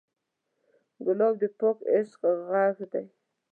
[1.05, 3.05] ګلاب د پاک عشق غږ دی.